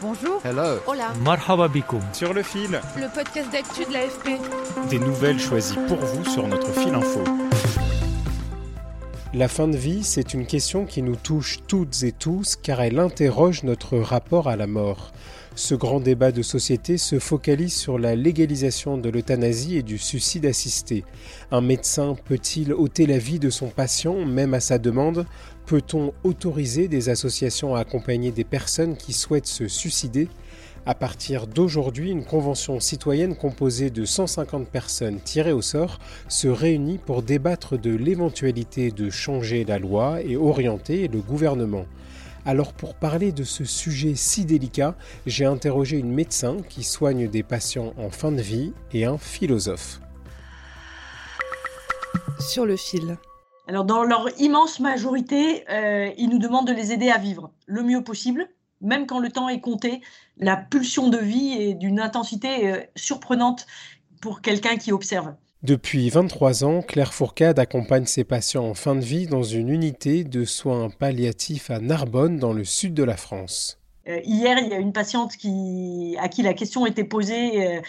[0.00, 0.40] Bonjour.
[0.44, 0.78] Hello.
[0.86, 1.12] Hola.
[1.24, 1.68] Marhaba
[2.12, 2.80] Sur le fil.
[2.96, 4.40] Le podcast d'actu de l'AFP.
[4.90, 7.24] Des nouvelles choisies pour vous sur notre fil info.
[9.34, 13.00] La fin de vie, c'est une question qui nous touche toutes et tous car elle
[13.00, 15.10] interroge notre rapport à la mort.
[15.58, 20.46] Ce grand débat de société se focalise sur la légalisation de l'euthanasie et du suicide
[20.46, 21.02] assisté.
[21.50, 25.26] Un médecin peut-il ôter la vie de son patient, même à sa demande?
[25.66, 30.28] Peut-on autoriser des associations à accompagner des personnes qui souhaitent se suicider?
[30.86, 36.98] À partir d'aujourd'hui, une convention citoyenne composée de 150 personnes tirées au sort se réunit
[36.98, 41.84] pour débattre de l'éventualité de changer la loi et orienter le gouvernement.
[42.48, 44.94] Alors pour parler de ce sujet si délicat,
[45.26, 50.00] j'ai interrogé une médecin qui soigne des patients en fin de vie et un philosophe.
[52.40, 53.18] Sur le fil.
[53.66, 57.82] Alors, dans leur immense majorité, euh, ils nous demandent de les aider à vivre le
[57.82, 58.48] mieux possible,
[58.80, 60.00] même quand le temps est compté.
[60.38, 63.66] La pulsion de vie est d'une intensité euh, surprenante
[64.22, 65.34] pour quelqu'un qui observe.
[65.64, 70.22] Depuis 23 ans, Claire Fourcade accompagne ses patients en fin de vie dans une unité
[70.22, 73.78] de soins palliatifs à Narbonne, dans le sud de la France.
[74.08, 77.80] Euh, hier, il y a une patiente à qui la question était posée,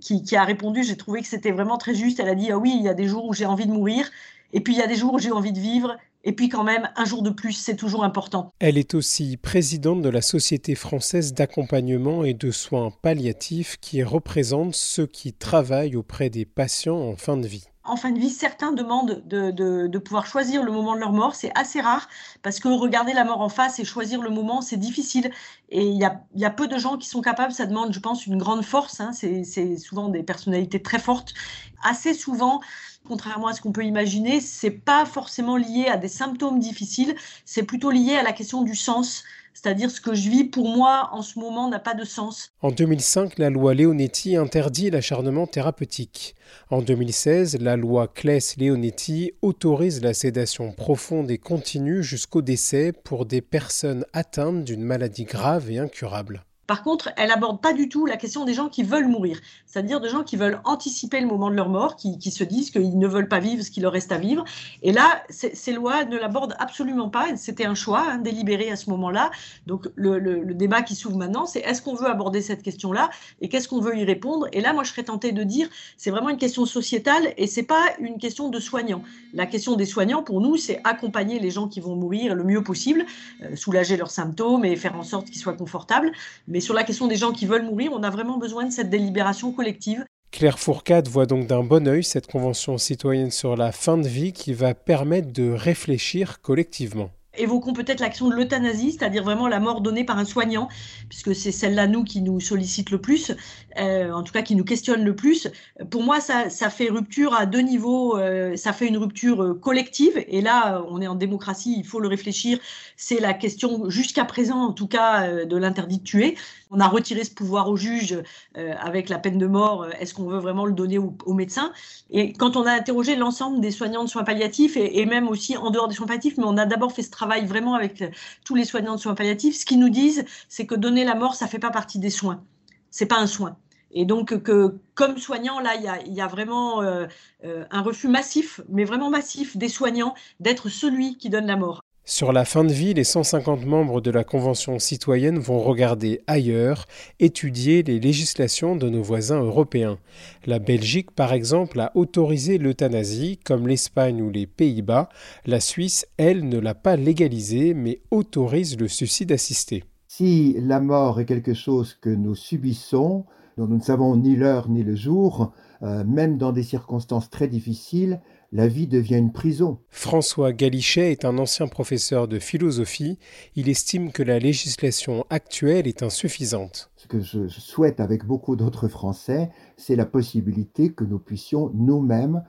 [0.00, 0.82] qui, qui, a répondu.
[0.82, 2.20] J'ai trouvé que c'était vraiment très juste.
[2.20, 4.10] Elle a dit ah oui, il y a des jours où j'ai envie de mourir,
[4.54, 5.96] et puis il y a des jours où j'ai envie de vivre.
[6.24, 8.50] Et puis quand même, un jour de plus, c'est toujours important.
[8.58, 14.74] Elle est aussi présidente de la Société française d'accompagnement et de soins palliatifs qui représente
[14.74, 18.72] ceux qui travaillent auprès des patients en fin de vie en fin de vie, certains
[18.72, 21.34] demandent de, pouvoir choisir le moment de leur mort.
[21.34, 22.08] C'est assez rare
[22.42, 25.30] parce que regarder la mort en face et choisir le moment, c'est difficile.
[25.68, 27.52] Et il y a, peu de gens qui sont capables.
[27.52, 29.00] Ça demande, je pense, une grande force.
[29.00, 29.12] Hein.
[29.12, 31.34] C'est souvent des personnalités très fortes.
[31.82, 32.60] Assez souvent,
[33.06, 37.14] contrairement à ce qu'on peut imaginer, c'est pas forcément lié à des symptômes difficiles.
[37.44, 39.24] C'est plutôt lié à la question du sens
[39.54, 42.52] c'est-à-dire ce que je vis pour moi en ce moment n'a pas de sens.
[42.60, 46.34] En 2005, la loi Leonetti interdit l'acharnement thérapeutique.
[46.70, 53.40] En 2016, la loi Claes-Leonetti autorise la sédation profonde et continue jusqu'au décès pour des
[53.40, 56.44] personnes atteintes d'une maladie grave et incurable.
[56.66, 60.00] Par contre, elle aborde pas du tout la question des gens qui veulent mourir, c'est-à-dire
[60.00, 63.06] de gens qui veulent anticiper le moment de leur mort, qui, se disent qu'ils ne
[63.06, 64.44] veulent pas vivre ce qu'il leur reste à vivre.
[64.82, 67.36] Et là, ces lois ne l'abordent absolument pas.
[67.36, 69.30] C'était un choix hein, délibéré à ce moment-là.
[69.66, 73.10] Donc le, débat qui s'ouvre maintenant, c'est est-ce qu'on veut aborder cette question-là
[73.40, 74.46] et qu'est-ce qu'on veut y répondre?
[74.52, 77.64] Et là, moi, je serais tentée de dire, c'est vraiment une question sociétale et c'est
[77.64, 79.02] pas une question de soignants.
[79.34, 82.62] La question des soignants, pour nous, c'est accompagner les gens qui vont mourir le mieux
[82.62, 83.04] possible,
[83.42, 86.12] euh, soulager leurs symptômes et faire en sorte qu'ils soient confortables.
[86.60, 89.52] Sur la question des gens qui veulent mourir, on a vraiment besoin de cette délibération
[89.52, 90.04] collective.
[90.30, 94.32] Claire Fourcade voit donc d'un bon œil cette convention citoyenne sur la fin de vie
[94.32, 97.10] qui va permettre de réfléchir collectivement.
[97.36, 100.68] Évoquons peut-être l'action de l'euthanasie, c'est-à-dire vraiment la mort donnée par un soignant,
[101.08, 103.32] puisque c'est celle-là, nous, qui nous sollicite le plus,
[103.78, 105.48] euh, en tout cas qui nous questionne le plus.
[105.90, 108.16] Pour moi, ça, fait rupture à deux niveaux.
[108.18, 112.00] Euh, ça fait une rupture euh, collective, et là, on est en démocratie, il faut
[112.00, 112.58] le réfléchir.
[112.96, 116.36] C'est la question, jusqu'à présent, en tout cas, de l'interdit de tuer.
[116.70, 118.18] On a retiré ce pouvoir au juge
[118.54, 119.86] avec la peine de mort.
[120.00, 121.72] Est-ce qu'on veut vraiment le donner aux, médecins
[122.10, 125.70] Et quand on a interrogé l'ensemble des soignants de soins palliatifs, et même aussi en
[125.70, 128.10] dehors des soins palliatifs, mais on a d'abord fait ce travail travaille vraiment avec euh,
[128.44, 131.34] tous les soignants de soins palliatifs, ce qu'ils nous disent, c'est que donner la mort,
[131.34, 132.44] ça fait pas partie des soins.
[132.90, 133.56] C'est pas un soin.
[133.92, 137.06] Et donc que comme soignant, là, il y a, vraiment euh,
[137.44, 141.83] euh, un refus massif, mais vraiment massif des soignants d'être celui qui donne la mort.
[142.06, 146.84] Sur la fin de vie, les 150 membres de la Convention citoyenne vont regarder ailleurs,
[147.18, 149.98] étudier les législations de nos voisins européens.
[150.44, 155.08] La Belgique, par exemple, a autorisé l'euthanasie, comme l'Espagne ou les Pays-Bas.
[155.46, 159.82] La Suisse, elle, ne l'a pas légalisé, mais autorise le suicide assisté.
[160.16, 163.24] Si la mort est quelque chose que nous subissons,
[163.58, 165.52] dont nous ne savons ni l'heure ni le jour,
[165.82, 168.20] euh, même dans des circonstances très difficiles,
[168.52, 169.80] la vie devient une prison.
[169.90, 173.18] François Galichet est un ancien professeur de philosophie.
[173.56, 176.92] Il estime que la législation actuelle est insuffisante.
[176.94, 182.44] Ce que je souhaite avec beaucoup d'autres Français, c'est la possibilité que nous puissions nous-mêmes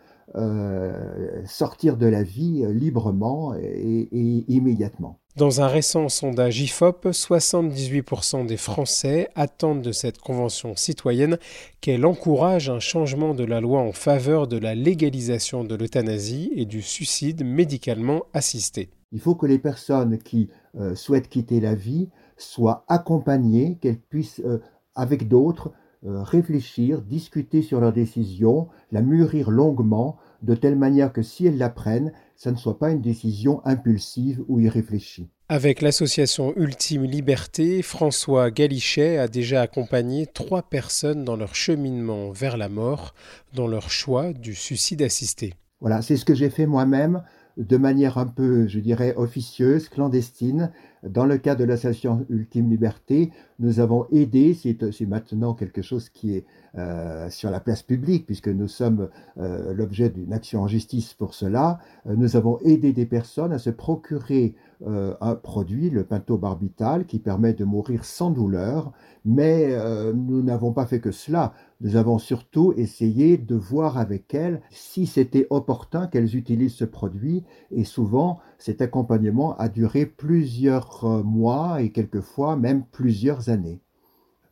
[1.45, 5.19] sortir de la vie librement et immédiatement.
[5.38, 11.38] Dans un récent sondage IFOP, 78% des Français attendent de cette convention citoyenne
[11.82, 16.64] qu'elle encourage un changement de la loi en faveur de la légalisation de l'euthanasie et
[16.64, 18.92] du suicide médicalement assisté.
[19.12, 20.50] Il faut que les personnes qui
[20.80, 24.60] euh, souhaitent quitter la vie soient accompagnées, qu'elles puissent, euh,
[24.96, 25.74] avec d'autres,
[26.06, 31.57] euh, réfléchir, discuter sur leur décision, la mûrir longuement, de telle manière que si elles
[31.57, 35.27] la prennent, ça ne soit pas une décision impulsive ou irréfléchie.
[35.50, 42.57] Avec l'association Ultime Liberté, François Galichet a déjà accompagné trois personnes dans leur cheminement vers
[42.57, 43.13] la mort,
[43.53, 45.53] dans leur choix du suicide assisté.
[45.81, 47.24] Voilà, c'est ce que j'ai fait moi-même
[47.57, 50.71] de manière un peu, je dirais, officieuse, clandestine.
[51.07, 56.36] Dans le cas de l'association Ultime Liberté, nous avons aidé, c'est maintenant quelque chose qui
[56.36, 56.46] est
[56.78, 61.34] euh, sur la place publique, puisque nous sommes euh, l'objet d'une action en justice pour
[61.34, 64.56] cela, euh, nous avons aidé des personnes à se procurer
[64.86, 68.92] un produit, le pentobarbital, qui permet de mourir sans douleur,
[69.24, 69.74] mais
[70.13, 71.54] nous n'avons pas fait que cela.
[71.80, 77.46] Nous avons surtout essayé de voir avec elles si c'était opportun qu'elles utilisent ce produit,
[77.72, 83.79] et souvent cet accompagnement a duré plusieurs mois et quelquefois même plusieurs années.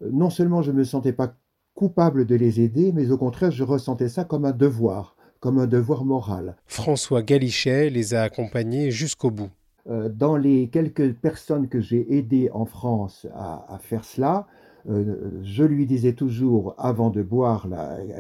[0.02, 1.34] Non seulement je ne me sentais pas
[1.74, 5.66] coupable de les aider, mais au contraire, je ressentais ça comme un devoir, comme un
[5.66, 6.58] devoir moral.
[6.68, 9.50] François Galichet les a accompagnés jusqu'au bout.
[9.90, 14.46] Euh, dans les quelques personnes que j'ai aidées en France à, faire cela,
[14.88, 17.68] euh, je lui disais toujours, avant de boire,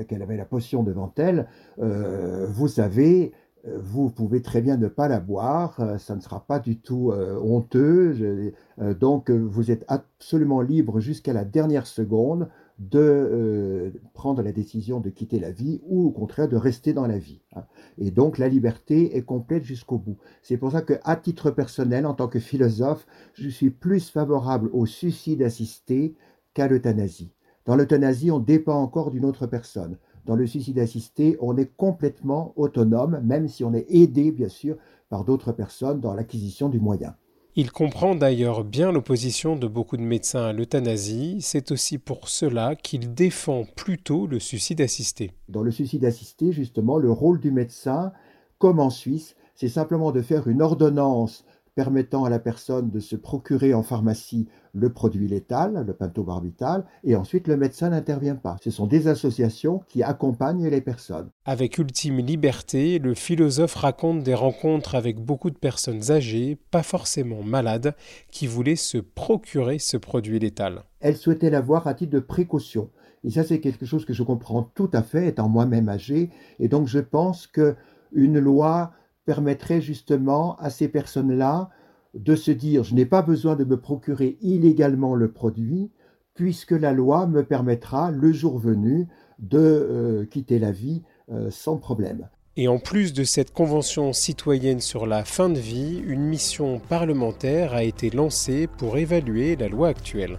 [0.08, 1.46] qu'elle avait la potion devant elle,
[1.78, 3.32] euh, vous savez,
[3.66, 8.54] vous pouvez très bien ne pas la boire, ça ne sera pas du tout honteux,
[9.00, 12.50] donc vous êtes absolument libre jusqu'à la dernière seconde
[12.80, 17.06] de euh, prendre la décision de quitter la vie ou au contraire de rester dans
[17.06, 17.42] la vie.
[17.56, 17.64] Hein.
[17.98, 20.18] Et donc la liberté est complète jusqu'au bout.
[20.42, 24.70] C'est pour ça que, à titre personnel, en tant que philosophe, je suis plus favorable
[24.74, 26.16] au suicide assisté
[26.54, 27.32] qu'à l'euthanasie.
[27.66, 29.98] Dans l'euthanasie, on dépend encore d'une autre personne.
[30.26, 34.78] Dans le suicide assisté, on est complètement autonome, même si on est aidé, bien sûr,
[35.10, 37.16] par d'autres personnes dans l'acquisition du moyen.
[37.56, 42.76] Il comprend d'ailleurs bien l'opposition de beaucoup de médecins à l'euthanasie, c'est aussi pour cela
[42.76, 45.34] qu'il défend plutôt le suicide assisté.
[45.50, 48.12] Dans le suicide assisté, justement, le rôle du médecin,
[48.58, 53.16] comme en Suisse, c'est simplement de faire une ordonnance permettant à la personne de se
[53.16, 58.58] procurer en pharmacie le produit létal, le pentobarbital, et ensuite le médecin n'intervient pas.
[58.64, 61.30] Ce sont des associations qui accompagnent les personnes.
[61.46, 67.44] Avec Ultime Liberté, le philosophe raconte des rencontres avec beaucoup de personnes âgées, pas forcément
[67.44, 67.96] malades,
[68.32, 70.84] qui voulaient se procurer ce produit létal.
[71.00, 72.90] Elles souhaitaient l'avoir à titre de précaution.
[73.24, 76.30] Et ça, c'est quelque chose que je comprends tout à fait, étant moi-même âgé.
[76.60, 77.76] Et donc, je pense que
[78.12, 78.92] une loi
[79.26, 81.70] permettrait justement à ces personnes-là
[82.14, 85.92] de se dire je n'ai pas besoin de me procurer illégalement le produit
[86.36, 89.08] puisque la loi me permettra le jour venu
[89.40, 92.28] de euh, quitter la vie euh, sans problème.
[92.56, 97.74] Et en plus de cette convention citoyenne sur la fin de vie, une mission parlementaire
[97.74, 100.38] a été lancée pour évaluer la loi actuelle.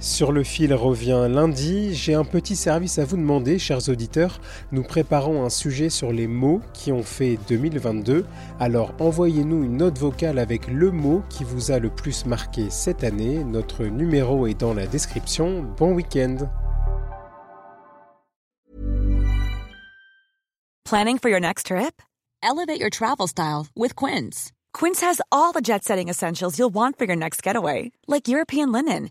[0.00, 1.92] Sur le fil revient lundi.
[1.92, 4.40] J'ai un petit service à vous demander, chers auditeurs.
[4.70, 8.24] Nous préparons un sujet sur les mots qui ont fait 2022.
[8.60, 13.02] Alors envoyez-nous une note vocale avec le mot qui vous a le plus marqué cette
[13.02, 13.42] année.
[13.42, 15.64] Notre numéro est dans la description.
[15.76, 16.48] Bon week-end.
[20.84, 22.00] Planning for your next trip?
[22.40, 24.52] Elevate your travel style with Quince.
[24.72, 29.10] Quince has all the jet-setting essentials you'll want for your next getaway, like European linen